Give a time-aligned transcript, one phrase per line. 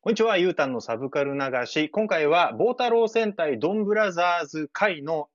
[0.00, 1.90] こんにちは、ゆうたんのサブカル流し。
[1.90, 5.28] 今回は、ボータロー戦隊ドンブラザーズ会の、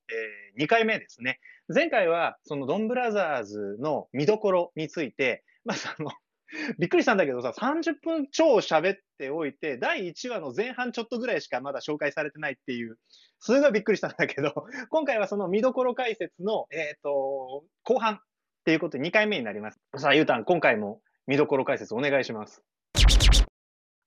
[0.56, 1.42] えー、2回目ですね。
[1.68, 6.12] 前回は、そのドンブラザーズの見どころについて、まずあの、
[6.80, 12.98] びっくりしたんだけどさ、30分超喋っておいて、第1話の前半ちょっとぐらいしかまだ紹介されてないっていう、
[13.42, 18.20] すごいびっくりしたんだけど、今回はその見どころ解説の、えっ、ー、と、後半っ
[18.64, 19.82] ていうことで2回目になります。
[19.98, 22.64] さあ、ゆうたん、今回も見どころ解説お願いします。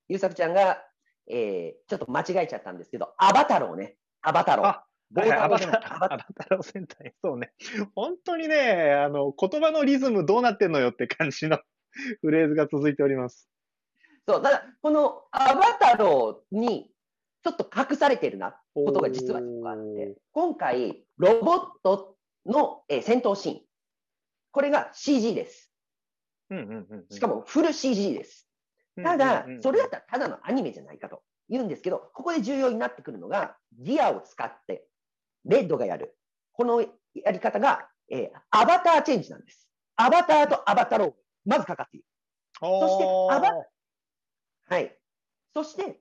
[0.08, 0.82] ゆうさくちゃんが、
[1.28, 3.96] えー、ちょっと間違えちゃったんですけど、アバタローね。
[4.22, 4.66] アバタロー。
[4.66, 5.66] あはいはい、アバタ
[6.50, 7.14] ロー戦隊。
[7.22, 7.52] そうね。
[7.94, 11.58] 本当にね、あの、言葉のリズムどうなってんのよって感じの
[12.22, 13.48] フレーズが続いております。
[14.28, 16.92] そう、ただ、このアバタローに
[17.44, 19.42] ちょっと隠されてるなことが実はあ
[19.76, 23.60] って、今回、ロボットの、えー、戦闘シーン、
[24.50, 25.72] これが CG です。
[26.50, 28.48] うんうんうんうん、しかもフル CG です。
[29.02, 34.86] ただ、それだったらただのアニメじゃないかと言うんですけど、ここで重要になってくるのが、ギアを使って、
[35.44, 36.16] レッドがやる。
[36.52, 36.80] この
[37.14, 39.68] やり方が、えー、アバターチェンジなんです。
[39.96, 41.12] アバターとアバタロー
[41.44, 42.06] まずかかっている。
[42.60, 43.66] そして、アバ、
[44.68, 44.98] はい。
[45.52, 46.00] そして、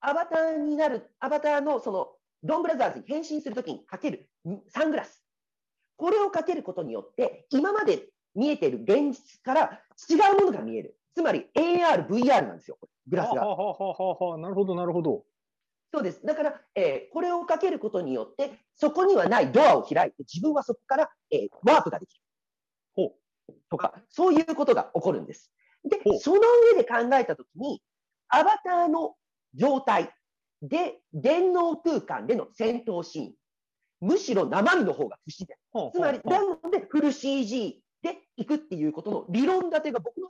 [0.00, 2.08] アバターになる、アバターのその、
[2.42, 4.28] ドンブラザーズに変身するときにかける
[4.68, 5.24] サングラス。
[5.96, 10.96] これをかけることによって、今まで見えている現実から違うものが見える。
[11.14, 13.46] つまり AR、VR なんですよ、グラスが。
[13.46, 15.24] ははははなるほど、なるほど。
[15.92, 16.24] そうです。
[16.24, 22.22] だから、えー、これをかけることによって、そこにはないドアを開いて、自分はそこから、えー、ワープができる。
[22.94, 23.04] ほ
[23.48, 23.52] う。
[23.68, 25.52] とか、そういうことが起こるんです。
[25.84, 26.40] で、その
[26.74, 27.82] 上で考えたときに、
[28.28, 29.16] アバターの
[29.54, 30.14] 状態
[30.62, 33.32] で、電脳空間での戦闘シーン、
[34.00, 35.90] むしろ生身の方が不自然。
[35.92, 40.21] つまり、なので、フル CG で行くっていうことの理論立てが僕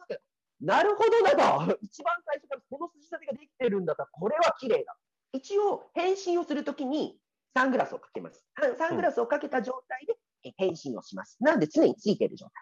[0.63, 1.31] なるほどな
[1.67, 4.97] と、一番最初からこの筋立てができてるんだったら、これは綺麗だ。
[5.33, 7.19] 一応、変身をするときに
[7.55, 8.45] サングラスをかけます。
[8.79, 11.37] サングラスをかけた状態で変身をします。
[11.41, 12.53] なので、常についている状態。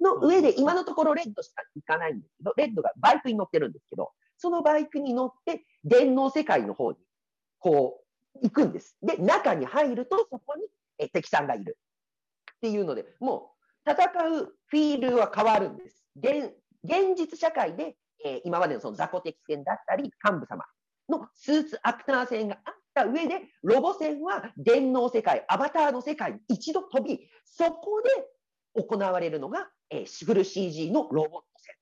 [0.00, 6.98] の上で、今のところレッドしか行かないんですけど、レッドがバイクに乗ってるんですけど、そのバイクに乗って、電脳世界の方に、
[7.58, 8.04] こ
[8.36, 8.96] う、行くんです。
[9.02, 10.62] で、中に入ると、そこに
[10.98, 11.76] え敵さんがいる。
[12.56, 13.52] っていうので、も
[13.86, 16.04] う、戦うフィールは変わるんです。
[16.16, 16.52] 現
[17.16, 20.64] 実社会で、えー、今までのその雑魚敵戦だったり、幹部様
[21.08, 31.74] のスーツアクター戦があった上で、ロボ戦は電脳世界、アバターの世界に一度飛び、そこで行われるのが、えー、フル CG のロボット戦。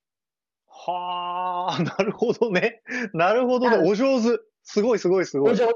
[0.69, 2.83] はあ、なるほどね。
[3.13, 3.89] なるほどね。
[3.89, 4.39] お上手。
[4.63, 5.53] すごいすごいすごい。
[5.53, 5.75] お上手。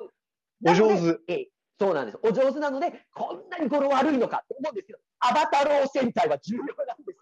[0.71, 1.21] お上手。
[1.29, 1.45] えー
[1.81, 2.19] そうなんです。
[2.23, 7.20] お上手なので、こんなに語呂悪いのかと思うんですけど、アバタロー戦隊は重要なんですよ。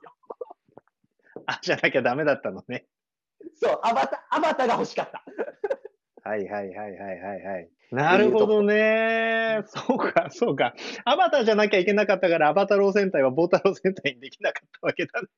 [1.50, 2.84] あじゃなきゃダメだったのね。
[3.54, 5.24] そう、アバタ、アバタが欲しかった。
[6.28, 7.70] はいはいはいはいはいはい。
[7.90, 9.62] なるほどね。
[9.66, 10.74] そうか、そうか。
[11.06, 15.28] アバターじゃなきゃいけなかったから、アバタロー戦隊はボータロー戦隊にできなかったわけだね。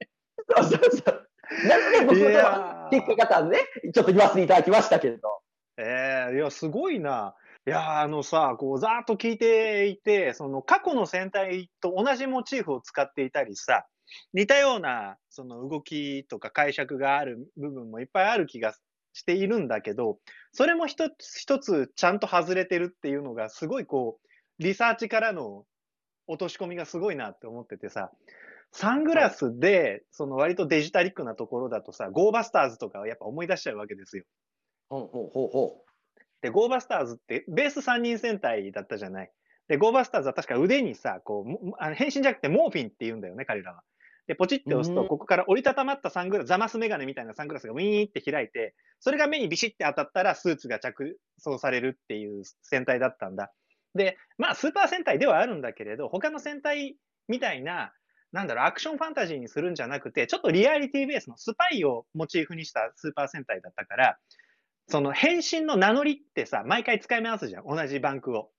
[0.57, 1.69] そうそうそう。
[1.69, 3.59] なんで僕は結果方ね、
[3.95, 5.29] ちょっと言わせていただきましたけれど。
[5.77, 7.37] ええー、いや、すごいな。
[7.69, 13.87] いや、あのさ、こう、ざーっと聞いていて、その過去の戦隊と同じモチーフを使っていたりさ、
[14.33, 18.75] 似たようなその動きとか解釈がある部分もいっぱいある気が
[19.13, 20.19] しているんだけど、
[20.53, 25.65] それも一つ一つちゃんと外れてるっていうのがすごいこう、リサーチからの
[26.27, 28.13] 落とし込みがすごいなって思っててさ、
[28.73, 34.25] サングラスで、その割とデジタリックなところだとさ、ゴーバスターズとかをやっぱ思い出しちゃうわけですよ。
[34.89, 35.91] ほうほうほうほう。
[36.41, 39.31] で、ゴーバスターズってベース3人戦隊だったじゃない。
[39.69, 43.83] で、ゴーバスターズは確か腕にさ、こう、あの変身じゃなくてモーフィンって言うんだよね、彼らは。
[44.31, 53.51] で、ポチって押すと、ここから折りたたまったサングラス、ザマスメガネみたいなサングラスがウィーンって開いて、それが目にビシッて当たったらスーツが着装されるっていう戦隊だったんだ。
[53.97, 56.95] で、まあ、スーパー戦隊ではあるんだけれど、他の戦隊
[57.27, 57.93] みたいな、
[58.31, 64.19] なんだろう、アクションファンタジーにするんじゃなくて、ちょっとリアリティベースのスパイをモチーフにしたスーパー戦隊だったから、
[64.87, 68.53] その変身の名乗りってさ、毎回使い回すじゃん、同じバンクを。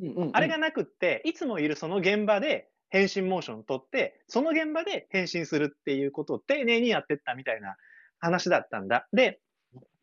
[0.00, 7.76] うんうんうん、あれがなくって、いつもいるその現場で変身モーションを取って、その現場で変身するっていうことを丁寧にやってったみたいな
[8.18, 9.06] 話だったんだ。
[9.12, 9.40] で、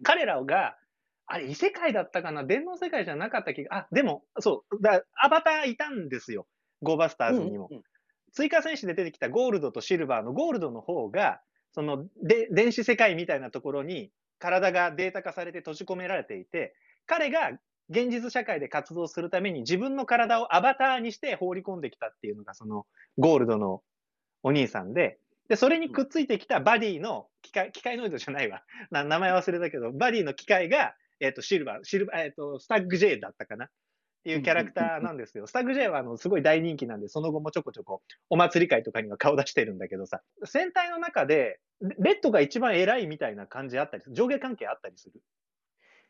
[0.03, 0.77] 彼らが、
[1.25, 2.43] あれ、異世界だったかな？
[2.43, 6.45] 電脳世界じゃなかった気が、あ、でも、そう、だアバターいたんですよ。
[6.81, 7.69] ゴーバスターズにも。
[7.71, 7.83] うんうん、
[8.33, 11.39] 追加戦士で出てきたゴールドとシルバーのゴールドの方が、
[11.71, 16.75] そので電子世界みたいなところに体がデータ化されて閉じ込められていて、
[17.07, 17.51] 彼が
[17.89, 22.85] 現実社会で活動するために自分の体をアバターにして放り込んできたっていうのがその
[23.17, 23.81] ゴールドの
[24.43, 25.17] お兄さんで、
[25.49, 28.63] で、それにくっついてきたバディの機械、機械ノイドじゃないわ。
[28.91, 33.69] 名前忘れたけど、バディの機械が、えっ、と、シルバー、シルバー、えっ、と、スタッグ J だったかなっ
[34.23, 35.47] ていうキャラクターなんですよ。
[35.47, 41.59] スタッグ J はあのすごい大人気なんで、その後もちょこちょこお祭り会とかには顔出してるんだけどさ、戦隊の中で、
[41.99, 45.21] レッドが一番偉いみたいな感じあったりする上下関係あったりする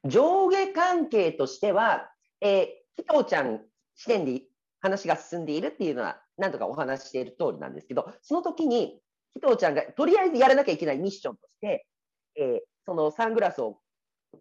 [0.05, 2.09] 上下関係としては、
[2.41, 3.61] えー、紀藤ちゃん
[3.95, 4.43] 視点で
[4.81, 8.99] 話が進んでいるっていうのは、なんとかお話している通りなんですけど、その時に、
[9.33, 11.87] 紀藤ちゃんがとりあえずやらなきゃいけないミッションとして、
[12.35, 13.79] えー、そのサングラスを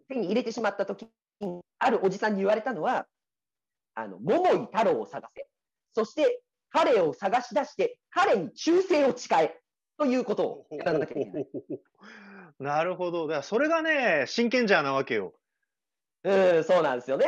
[0.07, 1.07] 手に入れてしまった時
[1.39, 3.07] に、あるおじさんに言われたのは、
[3.95, 5.47] あの、桃井太郎を探せ。
[5.93, 9.59] そして、彼を探し出して、彼に忠誠を誓え。
[9.97, 11.47] ということをやらなきゃいけない。
[12.59, 13.27] なるほど。
[13.27, 15.33] だからそれがね、真剣じゃなわけよ。
[16.23, 17.27] うん、そうなんですよね。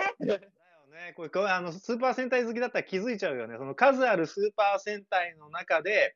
[0.96, 1.14] ね。
[1.16, 3.56] これ、あの、スーパー戦隊好きだったら気づいちゃうよね。
[3.58, 6.16] その数あるスーパー戦隊の中で、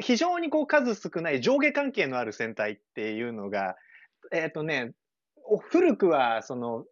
[0.00, 3.76] 非常にこう数少ない上下関係のある戦隊っていうのが、
[4.32, 4.92] えっ、ー、とね、
[5.70, 6.84] 古くは、その、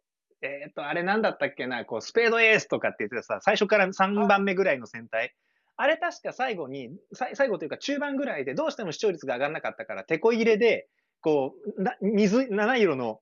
[0.42, 5.34] えっ、ー、と、あれなんだったっけな、こう、スペードエースとかって言ってさ、最初から3番目ぐらいの戦隊。
[5.76, 10.88] あれ確か最後に、最後というか中盤ぐらいでどうしても視聴率が上がらなかったから、手こ入れで、
[11.22, 11.54] こ
[12.02, 13.20] う、水、七色の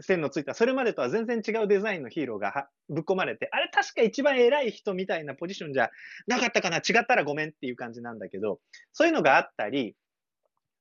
[0.00, 5.90] 線のついた、それまでとは全然違うデザインのヒーローがぶっ込まれて、あれ確か一番偉い人みたいなポジションじゃ
[6.26, 8.60] なかったかな、違ったらごめんっていう感じなんだけど、
[8.92, 9.94] そういうのがあったり、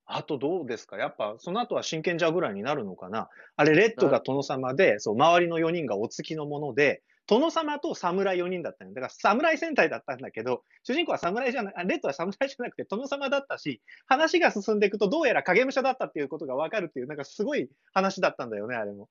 [0.06, 0.98] あとどうですか？
[0.98, 3.30] やっぱその後は真剣じゃぐらいになるのかな？
[3.56, 19.10] あれ、レッドが殿様で、そう、周りの4人がお付きのもので、殿様と侍4人だったんだから侍戦隊だったんだけど、主人公は侍じゃなレッドは侍じゃなくて殿様だったし、話が進んでいくとどうやら影武者だったっていうことがわかるっていう、なんかすごい話だったんだよね、あれも。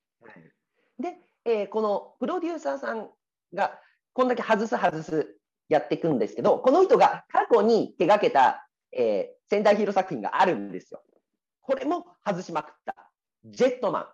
[0.99, 3.09] で、えー、このプロデューサーさん
[3.55, 3.79] が
[4.13, 5.35] こんだけ外す外す
[5.69, 11.03] やっていくんですけど、この人が過去に手がけた、えー、仙台ヒーロー作品があるんですよ。
[11.63, 12.95] これも外しまくった。
[13.47, 14.07] ジェットマン。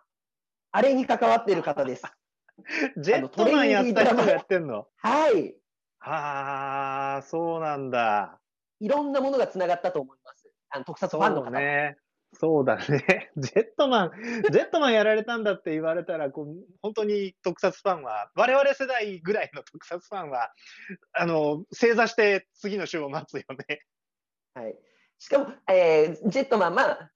[0.71, 2.03] あれに関わっている方です。
[2.99, 4.87] ジェットマンやった人がやってんの？
[4.97, 5.55] はい。
[5.99, 8.41] はあ、そうなんだ。
[8.81, 10.51] いろんなものがつながったと思います。
[10.71, 11.97] あの特撮ファンの方ね。
[12.35, 13.31] そうだね。
[13.37, 14.13] ジェットマン、
[14.53, 16.47] ジェットマンやられたんだって言われたら、こう
[16.83, 20.53] 本当に特撮ファンは、我々世代ぐらいの特撮ファンは、
[21.13, 23.81] あの、正座して次の週を待つよね。
[24.55, 24.79] はい。
[25.19, 27.11] しかも、えー、ジェットマン、まあ、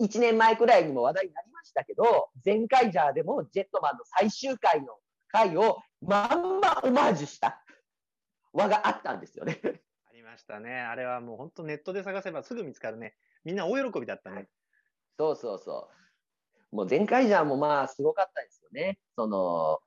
[0.00, 4.94] 1年前くらいにも話題になりましたけど、前回ジャーでもジェットマンの最終回の
[5.28, 7.62] 回をまんまオマージュした
[8.52, 9.60] 輪があったんですよね。
[10.08, 10.80] ありましたね。
[10.80, 13.14] あれはもう本当ネットで探せばすぐ見つかるね。
[13.44, 14.48] みんな大喜びだったね。
[15.18, 15.88] そうそうそ
[16.72, 16.76] う。
[16.76, 18.98] もう前回ジャーもまあすごかったですよね。
[19.14, 19.78] その、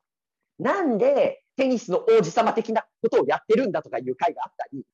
[0.60, 4.86] なんでテニスの王子様的なことをやってるんだとかいう回があったり。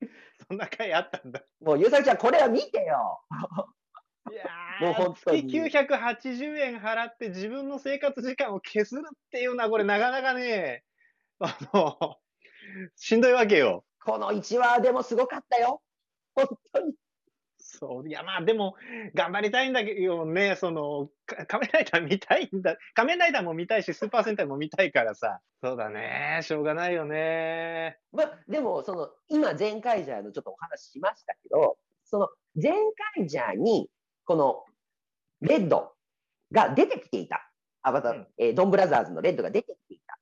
[0.48, 1.42] そんな回あったんだ。
[1.60, 3.20] もう、ゆうさきちゃん、これは見てよ。
[4.32, 4.44] いや
[4.80, 5.46] もう本当に。
[5.46, 10.84] 月980円払って自分の生活時間を削るっていうのは、これなかなかね、
[11.40, 12.18] あの、
[12.96, 13.84] しんどいわけよ。
[14.04, 15.82] この1話でもすごかったよ。
[16.34, 16.94] 本当に。
[17.58, 18.08] そう。
[18.08, 18.74] いや、まあでも、
[19.14, 22.76] 頑張りたいんだけどね、その、仮面ライダー見たいんだ。
[22.94, 25.40] 仮面ライダーも見たいし、スーパー戦隊も見たいからさ。
[25.62, 26.40] そうだね。
[26.42, 27.98] しょうがないよね。
[28.12, 32.72] まあ、でも、その、今、全カイジャーのちょっとお話しましたけど、その、全
[33.16, 33.88] カイジャーに、
[34.30, 34.62] この、
[35.40, 35.90] レッド
[36.52, 37.50] が出てきていた。
[37.82, 40.20] アバター、うん、えー、ドンブラザーズのレッドが出てきていた。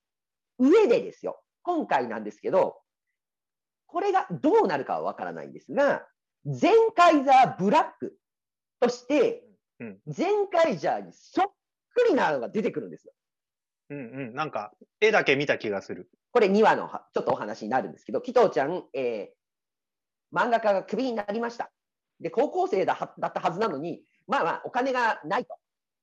[0.58, 1.42] 上でですよ。
[1.60, 2.80] 今回なんですけど、
[3.86, 6.06] これがどうなるかはわからないんですが、
[6.46, 8.16] 全カイザーブラック
[8.80, 9.44] として、
[10.06, 11.46] 全カイジャーにそっ
[11.94, 13.12] くりなのが出てくるんですよ。
[13.90, 14.00] うんう
[14.30, 14.34] ん。
[14.34, 14.72] なんか、
[15.02, 16.08] 絵だけ見た気がする。
[16.32, 21.70] これ2話のちょっとお話になるんですけど、紀藤ちゃん、えー、漫画家がクビになりました。
[22.20, 25.54] で、高校生だだったはずなのに、まあまあ、お金がないと。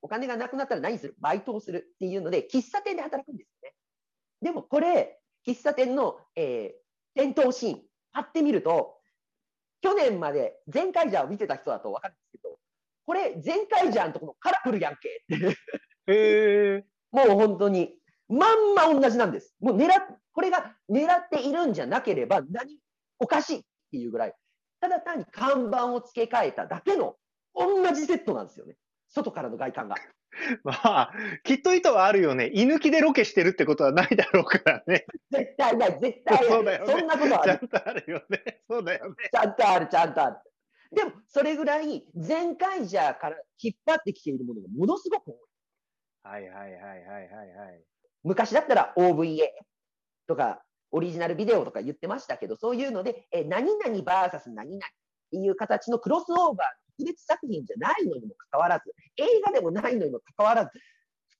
[0.02, 1.16] お金がなくなったら何する？
[1.20, 3.74] バイトをするっていうので、喫茶店で働くんですよね。
[4.42, 7.82] でもこれ、喫茶店の、えー、店頭シーン、
[8.12, 8.98] 貼ってみると、
[9.82, 12.60] 去年まで全カイジャーを見てた人だと分かるんですけど、
[13.06, 15.58] これ、全カイジャーのところカラフルやんけって。
[16.08, 19.56] へ もう本当に、まんま同じなんです。
[19.60, 19.90] もう狙
[20.34, 22.78] これが狙っているんじゃなければ何、
[23.20, 24.34] おかしいっていうぐらい、
[24.86, 27.16] ただ単に看板を付け替えただけの
[27.56, 28.76] 同じセットなんですよね。
[29.08, 29.96] 外からの外観が。
[30.64, 31.14] まあ、
[31.44, 32.52] きっと意図はあるよね。
[32.54, 35.08] 居抜きでロケしてるってことはないだろうからね。
[35.32, 36.48] 絶対ない、絶対ない。
[36.48, 36.94] そうだよね。
[36.94, 37.58] そんなことある。
[37.58, 38.62] ちゃんとあるよね。
[38.70, 39.16] そうだよね。
[39.32, 40.38] ちゃんとある、ちゃんとある。
[40.92, 45.38] でも、それぐらい、全会者から引っ張ってきているものがものすごく多い。
[46.24, 47.84] はいはいはいはいはいはい。
[48.24, 49.48] 昔だったら OVA
[50.28, 50.62] とか、
[50.96, 54.80] オリジナルビデオとか言ってましたけど、そういうので、え何々 VS 何々っ
[55.30, 56.56] ていう形のクロスオーバーの
[56.98, 60.72] 特別作品じゃないのにもかかわらず、映画でもないのにもかかわらず、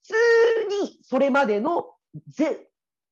[0.04, 0.14] 普通
[0.84, 1.86] にそれまでの
[2.28, 2.68] ぜ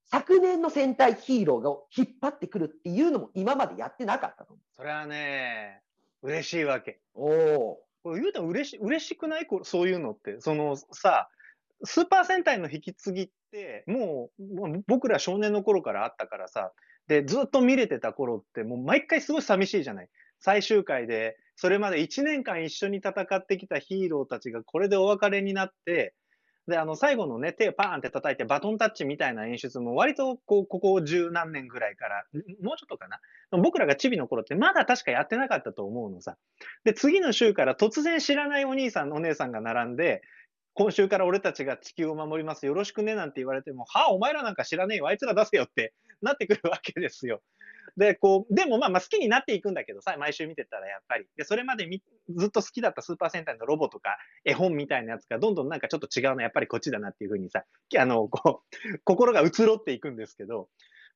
[0.05, 4.75] 昨年の戦隊ヒーローが引っ張ってくるっていうのも今までやってなかったと思う。
[4.75, 5.81] それはね、
[6.21, 7.00] 嬉しいわけ。
[7.13, 7.79] おお。
[8.03, 10.41] これ言うたら嬉し嬉しくないそういうのって。
[10.41, 11.29] そのさ、
[11.85, 13.33] スーパー戦隊の引き継ぎって、
[13.88, 16.72] もう、もう僕ら少年の頃からあったからさ、
[17.07, 20.10] で、ずっと見れてた頃って、もう毎回すごい寂しいじゃない。
[20.39, 26.13] 最終回で、それまで1年間一緒に戦ってきたヒーローたちがこれでお別れになって、
[26.67, 32.24] で、あの、最後のね、手パーンって叩いてバトンタッチみたいな演出も割と、こう、ここ十何年ぐらいから、
[32.62, 33.19] もうちょっとかな。
[33.62, 36.38] 僕らがチビの頃ってまだ確かやってなかったと思うのさ。
[36.86, 40.22] で、次の週から突然知らないお兄さん、お姉さんが並んで、
[40.75, 42.65] 今週から俺たちが地球を守ります。
[42.65, 45.08] よろしくねなんて言われても、はあ、お前らなんか知らねえよ。
[45.08, 47.42] あいつら出せよってなってくるわけですよ。
[47.96, 51.25] で、こう、でもまあまあ好きになっていくんだけどさ、毎週見てたらやっぱり。
[51.38, 51.88] で、それまで
[52.36, 57.65] ずっと好きだったスーパー戦隊のロボとか絵本みたいなやつがどんどんなんかちょっと違うの、やっぱりこっちだなっていうふうにさ、
[57.98, 58.70] あの、こう、
[59.06, 60.70] 心が移ろっていくんですけど、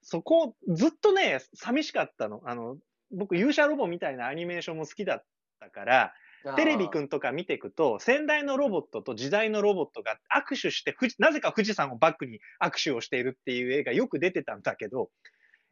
[0.04, 2.42] そこ、ずっとね、寂しかったの。
[2.46, 2.78] あの、
[3.12, 5.26] 僕、勇者ロボみたいなアニメーションも好きだっ
[5.60, 6.14] たから、
[6.56, 15.10] テレビくんとか見ていくと、先代のロボットと時代のロボットが握手して、なぜか富士山をバックに握手をしているっていう映画よく出てたんだけど、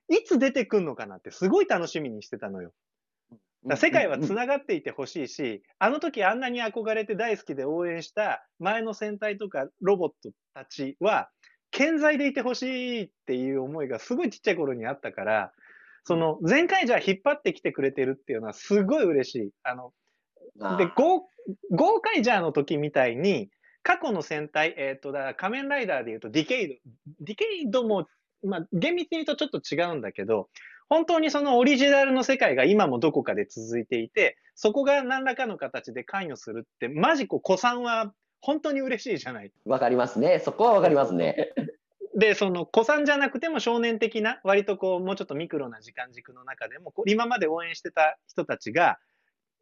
[0.10, 2.74] いつ出てくんのかなってすごい楽しみにしてたのよ。
[3.76, 11.30] 世界はつながっていてほしいし、あの時あんなに憧れて大好きで応援した前の戦隊とかロボットたちは、
[11.72, 15.52] 健在でいてほしいっていう思いがすごいちっちゃい頃にあったから、
[16.04, 19.52] その前回じゃ引っ張ってきてくれてるっていうのはすごい嬉しい。
[19.64, 19.92] あの、
[20.78, 21.22] で、ゴー、
[21.72, 23.50] ゴーカイジャーの時みたいに、
[23.84, 26.76] 過去の戦隊、えっ、と、だから仮面ライダーで言うとディケイド、
[27.22, 28.08] ディケイドも、
[28.44, 30.50] まあ、厳密に言うとちょっと違うんだけど、
[30.90, 39.52] 本当にそのオリジナルの世界が今もどこかで続いていて、そこが何らかの形で関与するって、マジこう、子さんは本当に嬉しいじゃない。
[39.66, 40.40] わかりますね。
[40.40, 41.54] そこはわかりますね。
[42.16, 49.00] で、その、子さんじゃなくても少年的な、割とこう、もうちょっとミクロな時間軸の中でも、今まで応援してた人たちが、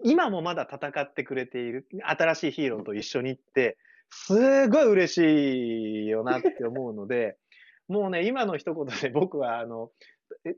[0.04, 3.78] 今もまだ戦ってくれている、新しいヒーローと一緒にって、
[4.10, 7.38] すごい嬉しいよなって思うので、
[7.88, 9.92] もうね、今の一言で 僕は、あの、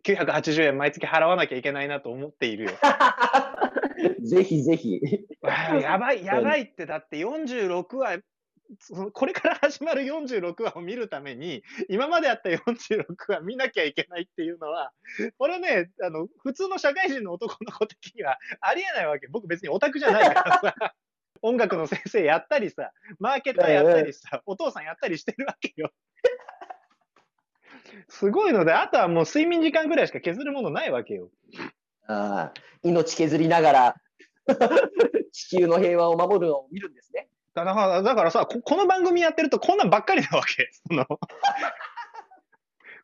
[0.04, 2.72] 980円毎月払わなきゃいけないなと思っているよ。
[4.24, 5.02] ぜひぜひ。
[5.82, 8.20] やばい、やばいって、だって46話、
[8.80, 14.92] そのこれから始まる46話を見るために、 今まであった46話見なきゃいけないっていうのは、
[15.38, 19.28] これね、あの、普通の社会人の男の子的にはありえないわけ。
[19.28, 20.76] 僕別にオタクじゃないからさ。
[21.42, 25.92] 音楽の先生やったりさ、マーケッターやったりさ、お父さんやったりしてるわけよ。
[28.08, 31.30] すごいので、あとはもう睡眠時間ぐらいしか削るものないわけよ。
[32.08, 32.54] ああ
[32.84, 33.96] 命削りながら
[35.32, 37.30] 地球の平和を守るのを見るんですね。
[37.64, 40.70] だからだからさこ、この番組やってるとこんなんばっかりなわけ。
[40.88, 41.06] その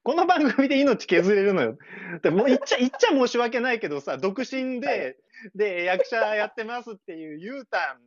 [0.04, 1.78] この番組で命削れるのよ。
[2.22, 5.16] でもう言っちゃ、 言っちゃ申し訳ないけどさ、独身で、はい
[5.56, 8.00] で、役者やってますっていうゆうたん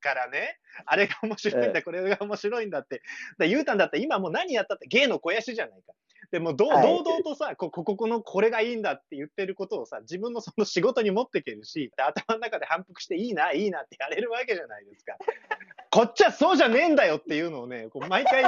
[0.00, 3.02] からね、あれが面白いんだ、えこれが面白いんだって。
[3.38, 5.92] だゆうたんだって今もう何やったって芸の肥やしじゃないか。
[6.32, 15.14] でもどう、はい堂々とさこ、ここのこれがいいんだって言ってることをさ、自分のその仕事に持っていけるし、で頭の中で反復していいな、いいなってやれるわけじゃないですか。
[15.92, 18.44] こっちはそうじゃねえんだよっていうのをね、こう毎回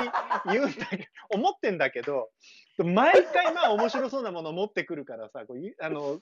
[0.46, 2.30] 言うんだけど、思ってんだけど、
[2.78, 6.20] 毎回まあ面白そうなものを持ってくるからさ、こういあの、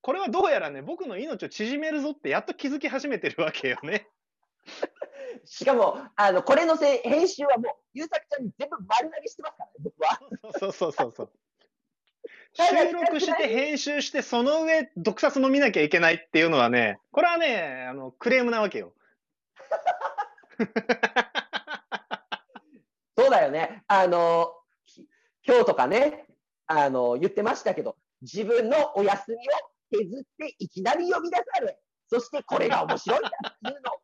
[0.00, 4.08] これはどうやらね、僕の命を縮めるぞってやっと気づき始めてるわけよね。
[5.44, 10.20] しかも、あのこれのせい編集はもう、ゆうさくちゃんに全部丸投げしてますからね、僕は。
[10.58, 11.30] そうそうそうそう。
[12.54, 18.94] 収録して編集して、その上、毒殺も見なきゃいけないっていうのはね、これはね、あの、クレームなわけよ。
[23.16, 23.82] そうだよね。
[23.88, 24.54] あの、
[24.86, 25.08] き
[25.46, 26.28] 今日とかね、
[26.66, 29.40] あの、言ってましたけど、自分のお休みを
[29.90, 31.78] 削っていきなり呼び出され、
[32.08, 34.00] そしてこれが面白いんだっていうのを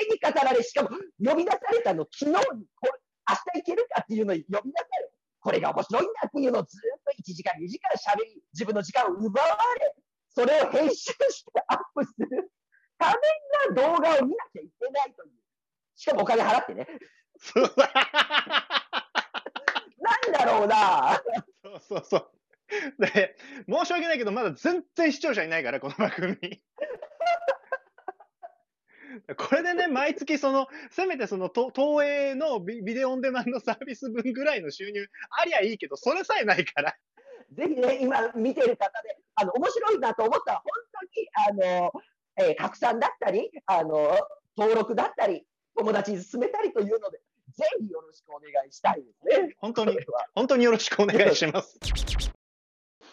[0.00, 0.90] 手に語られ、しかも
[1.22, 2.92] 呼び出されたの昨日にこれ、
[3.28, 9.94] 明日行けるかっていうのを呼び出され、これが面白いんだっていうのをずっと1時間、2時間喋り、自分の時間を奪われ、
[10.30, 12.50] それを編集してアップする
[12.98, 13.14] ため
[13.74, 15.32] な動画を見なきゃいけないという。
[15.96, 16.86] しかもお金払ってね。
[19.98, 21.22] なんだろうな。
[21.62, 22.30] そうそうそう。
[22.98, 23.36] で、
[23.68, 26.36] 申し訳ないけど、まだ全然視聴者いないから、この番組。
[29.36, 36.96] これでね、毎月その、せめてその、と東映のビビデオオンデマンドサービス分ぐらいの収入ありゃいいけど、それさえないから。
[37.52, 40.72] ぜひね、今見てる方で、あの、面白いなと思ったら、本
[41.54, 41.92] 当に、あの、
[42.36, 44.16] えー、拡散だったり、あの、
[44.56, 45.44] 登録だったり、
[45.76, 47.20] 友達に勧めたりというので、
[47.56, 49.54] ぜひよろしくお願いしたいですね。
[49.58, 49.98] 本当に、
[50.34, 51.78] 本当によろしくお願いします。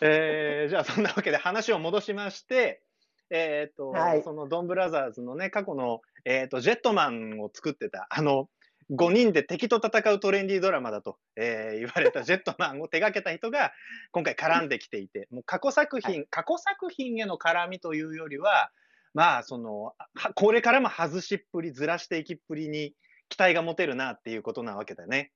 [0.01, 2.83] えー、じゃあそんなわけで話を戻しまして、
[3.29, 8.49] えっ、ー、と、はい、そのドンブラザーズのね、過去の、えっ、ー、と、ジェットマンを作ってた、あの、
[8.91, 13.73] 5人で敵と戦うトレンディードラマだと、えー、言われた ジェットマンを手掛けた人が
[14.11, 18.71] 今回絡んできていて、もう過去作品、はい、過去作品への絡みというよりは、
[19.13, 19.95] まあ、その、
[20.35, 22.93] これからも外しっぷり、ずらしていきっぷりに
[23.29, 25.33] 期待が持てるなっていうことなわけだね。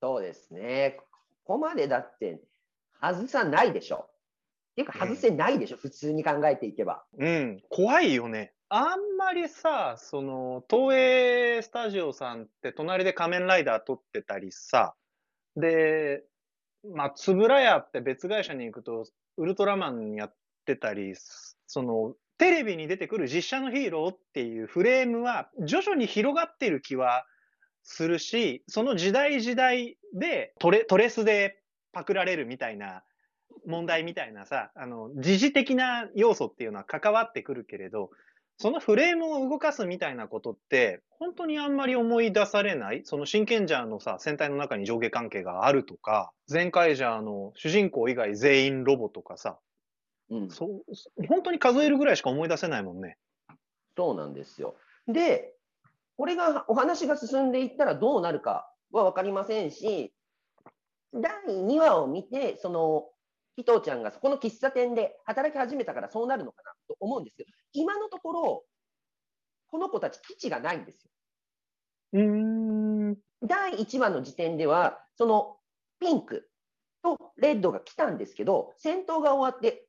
[0.00, 0.96] そうですね。
[1.44, 2.40] ここまでだって、
[3.00, 4.08] 外さないでしょ。
[4.76, 7.02] っていうか、外せないでしょ、うん、普通に考えていけば。
[7.18, 8.52] うん、怖いよね。
[8.68, 14.94] あんまりさ、その、東映スタジオさんって隣で仮面ライダー撮ってたりさ、
[15.56, 16.24] で、
[16.94, 19.06] まあ、つぶらやって別会社に行くと、
[19.38, 20.34] ウルトラマンやっ
[20.66, 21.14] てたり、
[21.66, 27.24] その、テレビに出てくる実写のヒーローっていうフレームは徐々に広がってる気は
[27.82, 33.04] するし、その時代時代でトレトレスでパクられるみたいな
[33.66, 38.10] 問題みたいなさ、あの、時事的な要素っていうのは関わってくるけれど、
[38.58, 43.02] そのフレームを動かすみたいなことって、本当にあんまり思い出されない？
[43.04, 49.58] その真剣ジャーのさ、戦隊の中に上下関係があるとか、前回ジャーの主人公以外全員ロボとかさ、
[50.30, 53.18] うん、そう本当に数えるぐらいしか思い出せないもんね。
[53.96, 54.76] そうなんですよ。
[55.06, 55.52] で、
[56.16, 60.14] これがお話が進んでいったらどうなるかは分かりませんし、
[61.12, 63.04] 第2話を見て、その
[63.56, 68.64] 紀藤ちゃんがそこの喫茶店で働き始めたからそうなるのかなと思うんですけど、今のところ、
[69.68, 71.10] この子たち基地がないんですよ。
[72.12, 75.56] うん第1話の時点では、その
[76.00, 76.48] ピンク
[77.02, 79.86] とレッドが来たんですけど、戦闘が終わって、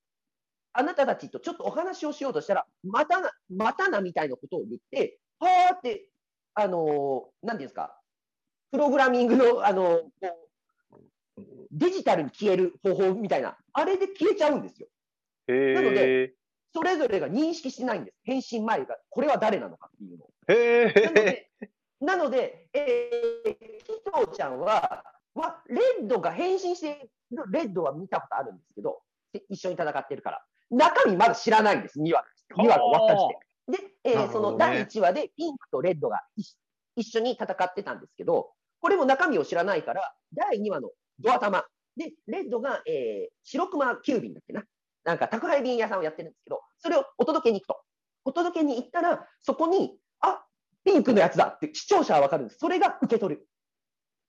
[0.74, 6.10] あなたたちとちょっとお話をしようとしたら、またな、またなみたいなことを言って、はーって、
[6.54, 8.00] あのー、なんていうんですか、
[8.72, 10.32] プログラミングの、あのー、
[11.78, 14.88] デジタルに消える方法みたいな、あれで消えちゃうんですよ。
[15.48, 16.34] なので、
[16.74, 18.18] それぞれが認識してないんです。
[18.24, 20.30] 返信前が、これは誰なのかっていうのを。
[20.48, 21.52] へなので、
[22.00, 29.02] なのでえー、紀藤ちゃんは、は、レッドが返信してるレッドは見たことあるんですけど、
[29.50, 30.44] 一緒に戦ってるから。
[30.70, 32.26] 中身まだ知らないんです、2話。
[32.58, 33.88] 2話が終わった時点。
[33.88, 36.22] で、えーね、その第1話でピンクとレッドが
[36.96, 41.66] 一緒に戦ってたんですけど、これも中身を知らないから、第2話のドア玉。
[41.98, 44.64] で、レッドが、えー、白熊急便だっけな。
[45.04, 47.82] なんか宅配便屋さんをやってるんですけど、それをお届けに行くと。
[48.26, 50.44] お届けに行ったら、そこに、あ
[50.84, 52.60] ピンクのやつだって視聴者はわかるんです。
[52.60, 53.48] それが受け取る。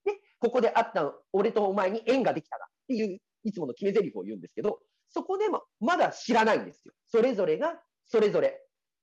[0.05, 6.95] で、ここであった俺とお前に縁ができたなっていう、いつもの決め台詞を言うんですけど、そこでもまだ知らないんですよ。
[7.09, 8.61] それぞれが、それぞれ、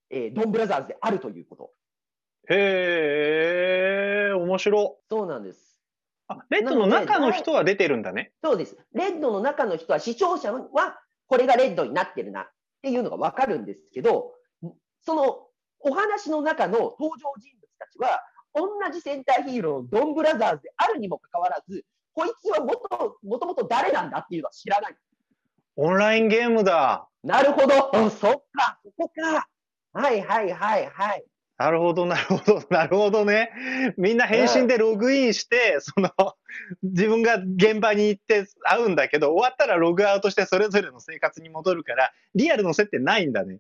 [0.10, 1.71] えー、ドンブラザーズであるということ。
[2.49, 4.97] へえ、面白。
[5.10, 5.75] そうなんです。
[6.28, 8.32] あ、レッドの中の人は出てるんだね。
[8.44, 8.78] そうです。
[8.94, 12.50] レッドの中の人は、視聴者はこれがレッドになってるなっ
[12.82, 14.32] ていうのがわかるんですけど、
[15.02, 15.48] その
[15.80, 18.22] お話の中の登場人物たちは、
[18.54, 24.96] 同じ戦隊ヒーローのドンブラザーズであるにもかかわらず、こいつはもともともと誰なんだっていうのは知らない。
[25.76, 27.08] オンラインゲームだ。
[27.24, 27.92] なるほど。
[28.10, 29.48] そっか、そこか。
[29.94, 31.26] はいはいはいはい。
[31.58, 33.52] なるほど、なるほど、 なるほどね。
[33.98, 36.10] みんな返信でログインして、その、
[36.84, 43.60] 自分が現場に行って会うんだけど、終わったらログアウトしてそれぞれの生活に戻るから、リアルの接点ないんだね。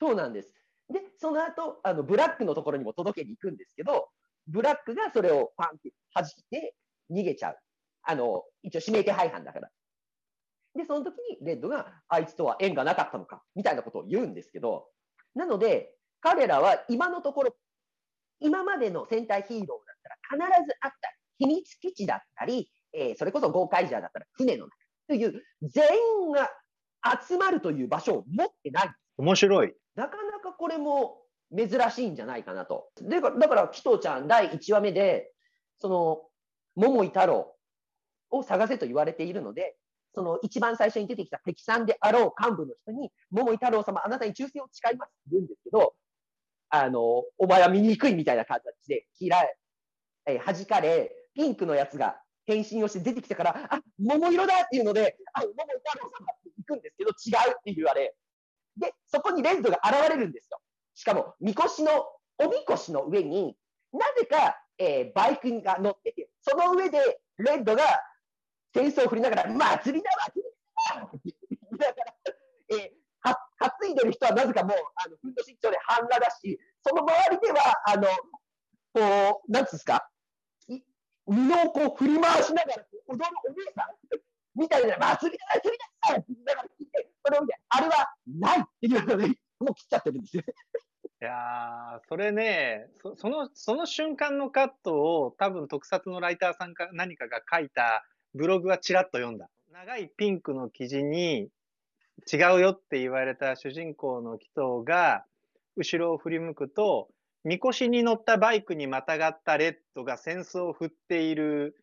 [0.00, 0.52] そうなんです。
[0.90, 4.10] で、その後、あの、ブラックのところにも届けに行くんですけど、
[4.46, 6.74] ブラックがそれをパンって弾いて
[7.10, 7.58] 逃げちゃう。
[8.02, 9.70] あの、一応指名手配犯だから。
[10.74, 14.88] で、その時にレッドが、あいつとは縁がなかったのか、みたいなことを言うんですけど、
[15.34, 17.56] なので、彼らは今のところ、
[18.40, 20.96] 今までの戦隊ヒーローだったら必ずあった
[21.38, 24.72] 秘密基地だったり、えー、それこそゴーカイジャーだったら船の中
[25.08, 25.84] という全
[26.24, 26.50] 員が
[27.20, 28.94] 集まるという場所を持ってない。
[29.18, 29.74] 面白い。
[29.96, 31.18] なかなかこれも
[31.56, 32.88] 珍しいんじゃないかなと。
[33.00, 35.32] でだから、紀藤ちゃん第1話目で、
[35.78, 36.22] その、
[36.74, 37.54] 桃井太郎
[38.30, 39.76] を探せと言われているので、
[40.14, 45.94] その一番最初に出てきた敵さんであろう幹部の人に、桃井太郎様、あなたに忠誠を誓いますって言うんですけど、
[46.74, 49.56] あの、お前は醜いみたいな形で嫌い、
[50.24, 58.14] えー、弾かれ、ピンクのやつが変身をして出てきたから、あ、桃色だっていうので、あ、桃太郎様って行くんですけど、違うって言われ、
[58.78, 60.58] で、そこにレッドが現れるんですよ。
[60.94, 61.90] しかも、みこしの、
[62.38, 63.54] おみこしの上に、
[63.92, 67.82] なぜか、えー、バイクが乗ってて、その上でレッドが
[68.72, 70.42] 戦争を振りながら、祭りだ、祭り
[70.88, 72.11] だって言いながら、
[73.70, 78.08] 担いでる人はなぜかもう、あの、ふんどし一丁で半裸だし、その周りでは、あの、
[78.92, 80.08] こう、なんつうんですか、
[81.26, 89.26] 布をこう振り回しながら踊るお姉さんみたいな、祭りだ、祭りだって言いながら聞いて、それを見て、あれはないっていうので、
[89.60, 90.42] もう切っちゃってるんですよ。
[91.22, 99.48] いや、それね、そその、その瞬間のカットを多分特撮のライターさんか何かが書いたブログはちらっと読んだ。
[99.70, 101.48] 長いピンクの生地に
[102.30, 105.24] 違うよって言われた主人公の祈祷が
[105.76, 107.08] 後ろを振り向くと、
[107.44, 111.76] みこしに乗ったバイクにまたがったレッドが扇子を振っている、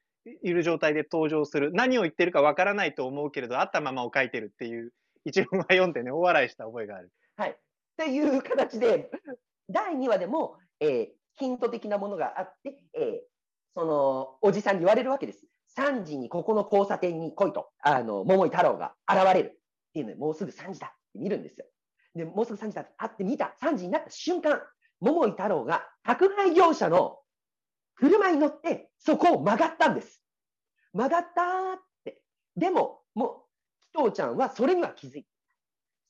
[0.43, 1.71] いる状態で登場する。
[1.73, 4.93] 何を言ってるかわからないと思うけれど、あったままを書いてるっていう
[5.25, 7.11] 一文は読んでね、大笑いした覚えがある。
[7.35, 7.49] はい。
[7.51, 7.55] っ
[7.97, 9.09] ていう形で、
[9.69, 13.19] 第2話でも、えー、ヒント的なものがあって、えー、
[13.75, 15.45] その、おじさんに言われるわけです。
[15.77, 19.58] 3時にここの交差点に来いと、あの、桃井太郎が現れる
[19.99, 21.65] ていうので、もうすぐ3時だって見るんですよ。
[22.15, 24.61] で、もうすぐ3時だって会って見た、3時になった瞬間、
[25.01, 27.19] 桃井太郎が宅配業者の
[27.95, 30.23] 車に乗って、そこを曲がったんです。
[30.93, 32.21] 曲がったーって。
[32.55, 33.35] でも、もう、
[33.93, 35.29] 紀藤ちゃんはそれには気づいて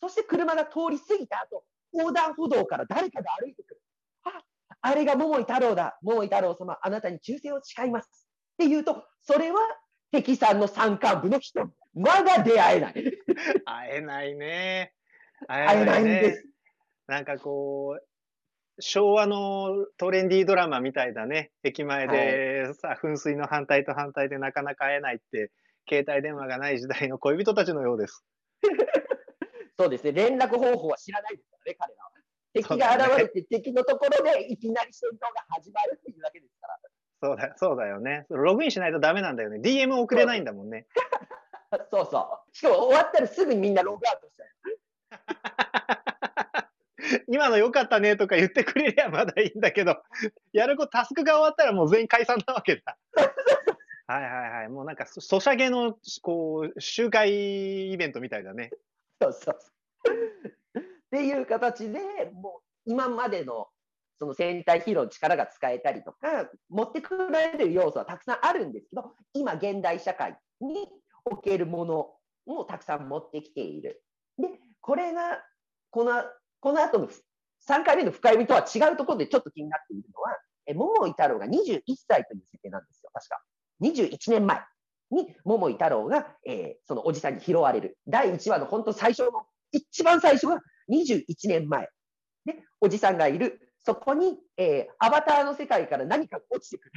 [0.02, 3.82] そして車が通り過ぎた後、横断歩道から誰かが歩いてくる。
[4.24, 4.44] あ、
[4.82, 5.98] あれが桃井太郎だ。
[6.02, 8.08] 桃井太郎様、あなたに忠誠を誓います。
[8.54, 9.60] って言うと、それは
[10.12, 11.70] 敵さんの山間部の人。
[12.00, 12.94] まだ出会えない。
[13.66, 14.94] 会えないね。
[15.48, 16.46] 会えないんです。
[17.08, 21.52] なんかこう、昭和のトレンディードラマみたいだね。
[21.64, 25.52] 駅前でさ、はい、噴水の反対と反対でなかなか会えないって、
[25.90, 28.24] 携帯電話がない時代の恋人たちのようです。
[29.78, 32.12] そうですね、連絡方法は知らないですからね、彼らは。
[32.54, 36.80] 敵が現れて、敵のところでいきなり戦闘が始まるっていうわけですから。
[37.22, 38.26] そうだそうだよね。
[38.30, 39.60] ログインしないとダメなんだよね。
[39.60, 40.88] DM 送れないんだもんね。
[41.92, 42.56] そうそう。
[42.56, 44.50] しかも終わったらすぐにみんなログアウトしちゃう。
[47.28, 49.98] 今の良かったねとか言ってくれりゃまだいいんだけど、
[50.54, 52.98] やること、タスクが終わったらもう全員解散なわけだ。
[54.08, 54.70] はいはいはい。
[54.70, 58.72] もうなんか、ソシャゲの、こう、集会イベントみたいだね。
[59.22, 59.60] そうそう。
[60.80, 62.00] っていう形で
[62.34, 63.70] もう今までの
[64.20, 70.90] その戦隊ヒーローの力が使えたりとか、持ってくられる要素はたくさんあるんですけど、今現代社会に
[71.26, 72.10] おけるもの
[72.46, 74.04] をたくさん持ってきている。
[74.38, 74.50] で、
[74.82, 75.42] これが、
[75.92, 76.24] この、
[76.60, 77.10] この後の
[77.68, 83.42] 3回目の深読みとは違うところでちょっと気になっているのは、え桃井太郎が21歳という設定なんですよ、確か。
[83.82, 84.62] 21年前。
[85.12, 87.98] に桃井太郎が、えー、そのおじさんに拾われる。
[88.08, 89.32] 第1話の本当最初の、
[89.72, 91.90] 一番最初は21年前。
[92.46, 93.60] で、おじさんがいる。
[93.80, 96.92] そこに、えー、アバターの世界から何か落ちてくる。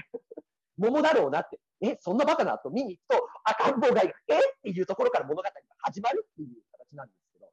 [0.77, 1.59] 桃だろうなって。
[1.83, 4.15] え、そんなバカなと見に行くと、赤ん坊がいる。
[4.29, 7.47] えっていうところから物語が始まるっていう形なんですけど、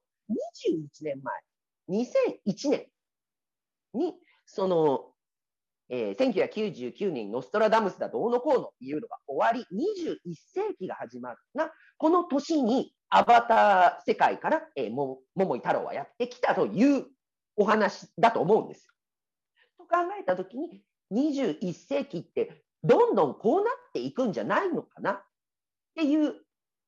[0.70, 2.04] 21年前、
[2.46, 2.88] 2001年
[3.94, 4.14] に、
[4.46, 5.12] その、
[5.90, 17.08] えー、1999年にノストラダムスだどうのこうのっていうのが終わり、21世紀が始まったこの年にアバター世界から、えー、も桃井太郎はやってきたという
[17.56, 18.94] お話だと思うんですよ。
[19.80, 25.12] と考えたときに、21世紀ってどんどんこうなっていくんじゃないのかな？
[25.12, 25.24] っ
[25.96, 26.36] ていう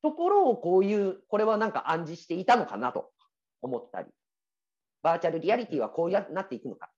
[0.01, 3.12] ところをこういう、これはなんか暗示していたのかなと
[3.62, 4.08] 思ったり、
[5.04, 6.89] バーチャルリアリティはこうやなっていくのか。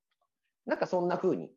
[0.66, 1.52] なんかそんな風に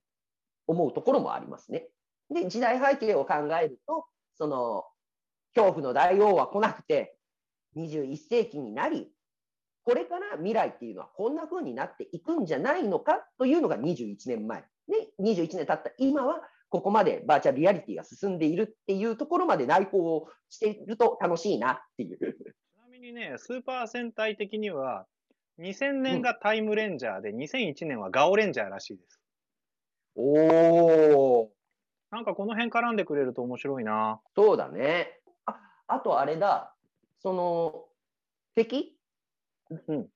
[0.67, 1.87] 思うところもありますね。
[2.31, 4.85] で、時代背景を考えると、その、
[5.55, 7.17] 恐怖の大王は来なくて、
[7.77, 9.09] 21世紀になり、
[9.85, 13.25] これから未来っていうのはこんな風になっていくんじゃないのか？
[13.39, 14.65] というのが21年前。
[14.89, 16.43] で、21年経った今は、
[16.77, 22.19] ここまでバーチャルリアリティが進んでいるっていうところまで内向をしていると楽しいなっていう。
[22.19, 22.23] ち
[22.77, 25.07] なみにね、スーパー戦隊的には、
[25.59, 29.19] 2000年がタイムレンジャーで、うん、2001年はガオレンジャーらしいです。
[30.17, 31.51] おお。
[32.11, 34.21] なんかこの辺絡んでくれると面白いな。
[34.35, 35.19] そうだね。
[35.47, 36.75] あ、あとあれだ。
[37.21, 37.87] その、
[38.55, 38.99] 敵？
[39.71, 40.09] うん。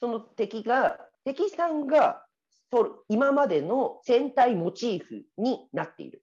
[0.00, 2.24] その敵が、敵さんが、
[2.72, 6.22] そ今までの戦隊モチーフになっている。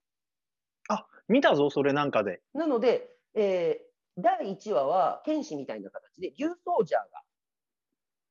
[0.89, 2.41] あ、見たぞ、それなんかで。
[2.55, 7.07] なので、えー、第1話は、剣士みたいな形で、竜ソージャーが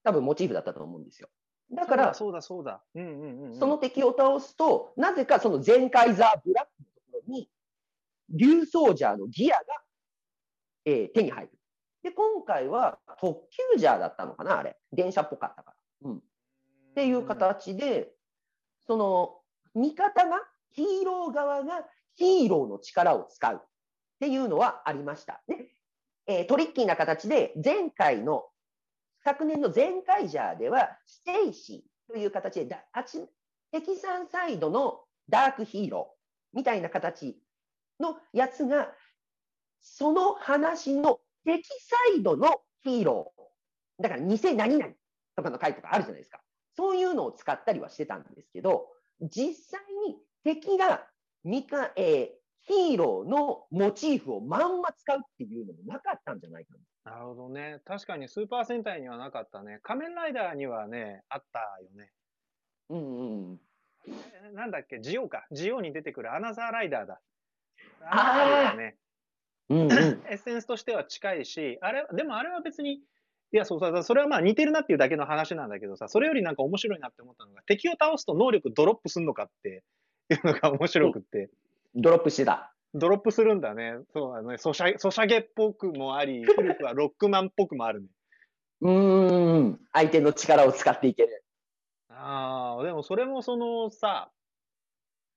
[0.03, 1.29] 多分モチーフだったと思うんですよ。
[1.71, 2.83] だから、そうだそうだ。
[2.97, 7.49] うんうんうん、その敵を倒すと、なぜかその全カイザーブラックのところに、
[8.31, 9.65] 竜ソージャーのギアが、
[10.87, 11.53] えー、手に入る。
[12.03, 14.77] で、今回は特急ジャーだったのかな、あれ。
[14.93, 16.11] 電車っぽかったから。
[16.11, 16.23] うん。
[16.99, 18.11] っていう形で、
[18.89, 19.37] その、
[19.81, 20.41] 味方が、
[20.73, 21.85] ヒーロー側が
[22.17, 23.61] ヒーローの力を使うっ
[24.19, 25.41] ていうのはありました。
[25.47, 25.69] で、
[26.27, 28.47] えー、トリッキーな形で、前回の
[29.23, 32.77] 昨年のゼンカイジャーでは、ステイシーという形で、
[33.71, 37.41] 敵さんサイドのダークヒーローみたいな形
[38.01, 38.93] のやつが、
[39.81, 44.93] その話の敵サイドのヒーロー、だから偽何々
[45.37, 46.41] とかの回とかあるじゃないですか。
[46.79, 48.87] そういうのを使ったりはしてたんですけど、
[49.21, 51.05] 実際に敵が
[51.43, 57.15] ミカ、えー、ヒーローのモチーフをまんま使うっていうのもなかったんじゃないかな。
[57.15, 57.81] なるほどね。
[57.85, 59.81] 確かにスーパー戦隊にはなかったね。
[59.83, 62.13] 仮面ライダーにはね、あったよね。
[62.91, 63.61] うんうん。
[64.55, 65.49] なんだっけ、ジオか。
[65.51, 67.21] ジオに出てくるアナザーライダーだ。
[68.03, 68.97] ああ、ね。
[69.69, 69.95] うんうん、エ
[70.35, 73.03] ッセンスとしては近いし、あれ、でもあれは別に、
[73.53, 79.83] いや、そうさ、それはまあ似てるなっていうだけの話なんだけどさ、それよりなんか面白いなって思ったのが、敵を倒すと能力ドロップすんのかって
[80.31, 81.51] いうのが面白くって。
[81.95, 82.75] ドロップしてた。
[82.95, 83.95] ドロップするんだね。
[84.13, 84.59] そうだね。
[84.59, 88.09] ソシャソシャゲっぽくもあり、古くはロックマンっぽくもあるね。
[88.81, 89.81] うん。
[89.93, 91.45] 相手の力を使っていける。
[92.11, 94.31] ああ、でもそれもそのさ、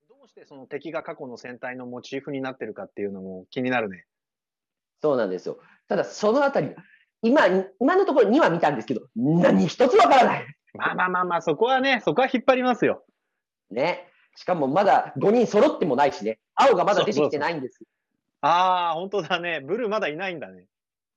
[0.10, 4.06] どうしてその敵が過去の戦隊のモチーフになってるかっていうのも気になるね。
[5.02, 5.60] そうなんですよ。
[5.88, 6.76] ただそのあたり、
[7.22, 7.48] 今、
[7.80, 10.46] 今のところ2話見たんですけど、何一つわからない。
[10.74, 13.04] まあまあまあまあ、そこはね、そこは引っ張りますよ。
[13.70, 14.08] ね。
[14.36, 16.40] しかもまだ5人揃ってもないしね。
[16.56, 17.80] 青がまだ出てきてないんです。
[17.80, 17.92] そうそうそう
[18.42, 19.60] ああ、本当だね。
[19.62, 20.66] ブルーまだいないんだね。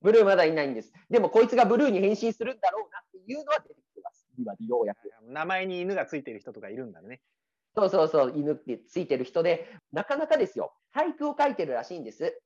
[0.02, 0.92] ブルーまだいないんです。
[1.08, 4.26] でもこいつがブルーに変身するんだろうなっていうのは出てきてます。
[4.38, 4.98] 今でようやく。
[5.26, 7.22] 名前に犬がついてる人とかいるんだね。
[7.76, 10.74] そうそうそう、犬ってついてる人で、なかなかですよ。
[10.94, 12.38] 俳句を書いてるらしいんです。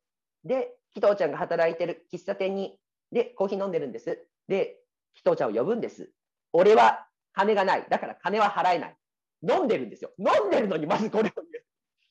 [0.44, 2.78] で、紀藤ちゃんが働いてる喫茶店に
[3.12, 4.26] で、コーヒー飲んでるんです。
[4.48, 4.80] で、
[5.14, 6.10] 紀藤ちゃんを呼ぶんです。
[6.52, 7.86] 俺は金がない。
[7.88, 8.96] だから金は払えない。
[9.42, 10.12] 飲んでるんですよ。
[10.18, 11.64] 飲んでるのにまずこれを言う。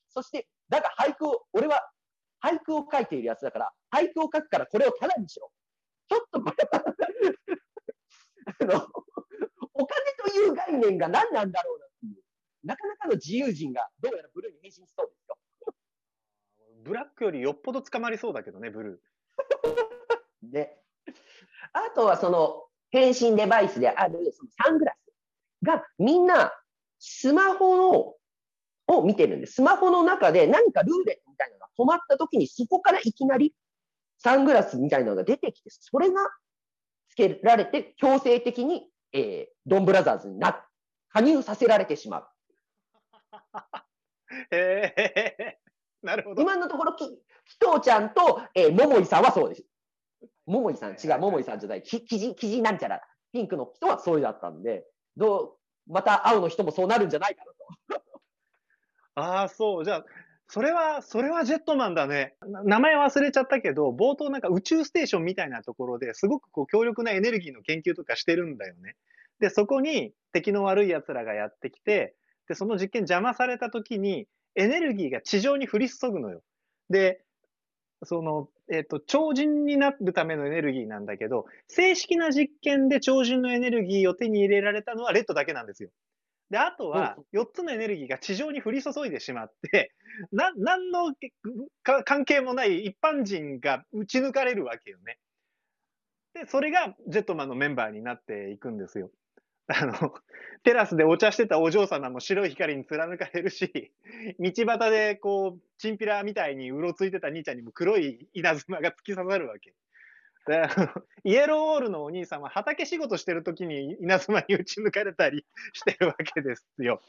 [0.10, 1.90] そして、だが俳句を、俺は
[2.44, 5.52] 俳句を書いているやつだから、俳句を書くからこれをタダにしろ。
[6.10, 6.84] ちょっとこれは
[8.60, 8.88] あの、
[9.74, 12.24] お金という概念が何なんだろうなっていう。
[12.64, 15.38] なかなかの自由人がどうやらブルーに変身しそうですよ。
[16.84, 20.52] ブラックよりよっぽど捕まりそうだけどね、ブルー。
[20.52, 20.82] で、
[21.74, 26.54] あとはその変身デバイスであるそのサングラスがみんな
[27.00, 28.18] スマホを
[28.90, 29.56] を見てるんです。
[29.56, 33.54] スマホの中で何かルーレットみたいなのが止まった時にそこからいきなり
[34.18, 36.22] サングラスみたいなのが出てきて、それが
[37.10, 40.66] つけられて強制的に、えー、ドンブラザーズにな、
[41.10, 42.28] 加入させられてしまう。
[44.52, 46.42] へえー、 なるほど。
[46.42, 47.08] 今のところ、き、
[47.46, 49.64] きとうちゃんと、えー、ももいさんはそうです。
[50.48, 53.02] 桃井さん、違う、桃井さんじゃない、き、きじ、きじなんちゃら、
[53.34, 54.86] ピンクの人はそうだったんで、
[55.18, 55.58] ど
[55.88, 57.44] う、また青の人もそうなるんじゃないか
[57.90, 58.02] なと。
[59.16, 59.86] ああ、そう。
[59.86, 60.06] じゃあ、
[60.48, 62.36] それは、それはジェットマンだね。
[62.64, 68.96] 名前忘れちゃったけど、冒頭なんか宇宙ステーションみたいなところですごくこう強力なエネルギーの研究とかしてるんだよね。
[69.40, 72.16] で、そこに敵の悪い奴らがやってきて、
[72.48, 76.42] で、その実験邪魔された時にエネルギーが地上に降り注ぐのよ。
[76.90, 77.22] で、
[78.04, 85.90] その、えっ、ー、と、超人になるためのエネルギーなんだけど、正式な実験で超人のエネルギーを手に入れられたのはレッドだけなんですよ。
[86.50, 89.94] で、あとは、4つのエネルギーが地上に降り注いでしまって、
[90.32, 91.14] な、なんの
[91.84, 95.18] 関係もない一般人が打ち抜かれるわけよね。
[96.34, 99.12] で、それがジェットマンのメンバーになっていくんですよ。
[99.68, 99.94] あの、
[100.64, 103.92] テラスでお茶してたお嬢様も白い光に貫かれるし、
[104.40, 109.74] 道端でこう、チンピラみたいにうろついてた兄ちゃんにも黒い稲妻が突き刺さるわけ。
[110.48, 110.62] で
[111.26, 117.02] イエローオールのお兄さんは畑仕事してる時に稲妻に打ち抜かれたりしてるわけですよ。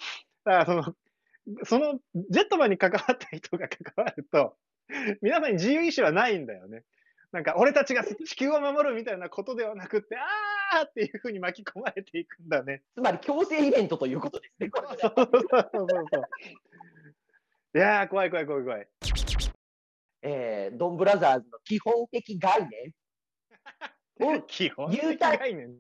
[0.45, 0.97] だからその、
[1.63, 4.57] そのジェットマンに関わった人が関わると、
[5.23, 6.83] 皆さんに自由意志はないんだよね。
[7.31, 12.83] なんか、俺たちが地球を守るみたいなことではなくて、あーっていうふうに巻き込まれていくんだね。
[12.95, 14.89] つまり強制イベントということですね、これ。
[14.99, 16.23] そうそうそうそう。
[17.75, 18.89] いやー、怖い怖い怖い怖い。
[20.23, 22.67] えー、ドンブラザーズの基本的概
[24.19, 25.77] 念を 基本的概念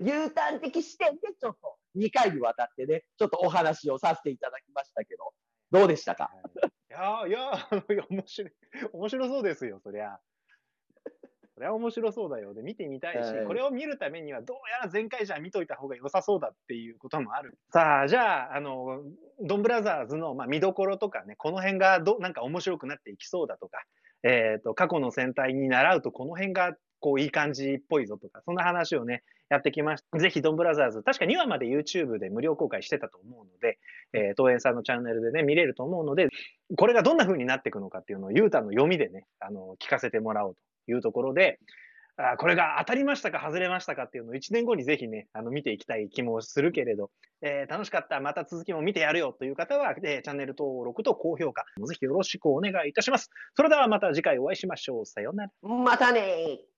[0.00, 5.32] ？U ターン的視点でちょっと2回にわたってね、ちょっとお話をさせていただきましたけど、
[5.70, 6.30] どうでしたか、
[6.92, 7.68] はい、いやいや、
[8.10, 8.52] 面白い、
[8.92, 10.20] 面白そうですよ、そりゃ。
[11.60, 12.54] それは面白そうだよ。
[12.54, 17.58] で、見てみたいし、はい、これを見るためにはどうやら前回じゃ見といた方が良さそうだっていうこともある。
[17.70, 19.02] さあ、じゃあ、あの、
[19.42, 23.82] ドンブラザーズの、まあ、見どころとかね、この辺がど、なんか面白くなっていきそうだとか、
[24.22, 30.18] えっ、ー、と、過去の戦隊に習うとこの辺が、こう、いい感じっぽいぞとか、そんな話をね、やってきました。
[30.18, 33.78] ぜひ、ドンブラザーズ、確か2話まで YouTube で無料公開してたと思うので、
[34.14, 36.28] えー、東映さんのチャンネルでね、見れると思うので、
[36.78, 41.58] これがどんな風になっていくのかっていうのを、ユータの読みでね、あの、聞かせてもらおうというところで、
[42.16, 47.10] あこれが当たりましたか外れましたかっていうのを1年後にぜひね、あの見ていきたい気もするけれど、
[47.42, 53.30] えー、楽しかった、また続きも見てやるよという方は、えー、チャンネル登録と高評価、ぜひよろしくお願いいたします。
[53.56, 55.06] それではまた次回お会いしましょう。
[55.06, 55.50] さようなら。
[55.62, 56.60] またね